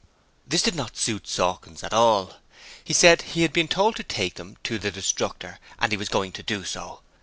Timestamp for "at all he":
1.83-2.91